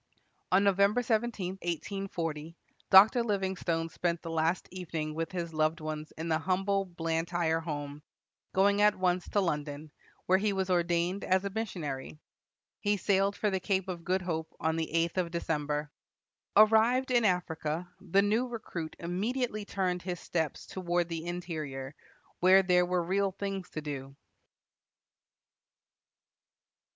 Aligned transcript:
On 0.51 0.63
Nov. 0.63 0.77
17, 0.79 1.59
1840, 1.61 2.55
Dr. 2.89 3.23
Livingstone 3.23 3.87
spent 3.89 4.23
the 4.23 4.31
last 4.31 4.67
evening 4.71 5.13
with 5.13 5.31
his 5.31 5.53
loved 5.53 5.79
ones 5.79 6.11
in 6.17 6.27
the 6.27 6.39
humble 6.39 6.85
Blantyre 6.85 7.59
home, 7.59 8.01
going 8.51 8.81
at 8.81 8.95
once 8.95 9.29
to 9.29 9.39
London, 9.41 9.91
where 10.25 10.39
he 10.39 10.53
was 10.53 10.71
ordained 10.71 11.23
as 11.23 11.45
a 11.45 11.51
missionary. 11.51 12.17
He 12.79 12.97
sailed 12.97 13.35
for 13.35 13.51
the 13.51 13.59
Cape 13.59 13.87
of 13.87 14.03
Good 14.03 14.23
Hope 14.23 14.51
on 14.59 14.75
the 14.75 14.91
eighth 14.91 15.19
of 15.19 15.29
December. 15.29 15.91
Arrived 16.57 17.11
in 17.11 17.23
Africa, 17.23 17.87
the 17.99 18.23
new 18.23 18.47
recruit 18.47 18.95
immediately 18.97 19.65
turned 19.65 20.01
his 20.01 20.19
steps 20.19 20.65
toward 20.65 21.09
the 21.09 21.27
interior, 21.27 21.93
where 22.39 22.63
there 22.63 22.87
were 22.87 23.03
real 23.03 23.33
things 23.33 23.69
to 23.69 23.81
do. 23.83 24.15